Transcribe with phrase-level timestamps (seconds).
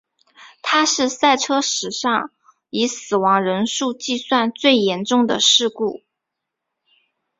[0.63, 2.31] 它是赛车史上
[2.71, 6.01] 以死亡人数计算最严重的事故。